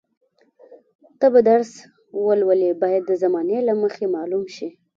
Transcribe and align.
ته 1.19 1.25
به 1.33 1.39
درس 1.49 1.71
ولولې 2.25 2.71
باید 2.81 3.03
د 3.07 3.11
زمانې 3.23 3.59
له 3.67 3.73
مخې 3.81 4.05
معلوم 4.15 4.43
شي. 4.55 4.67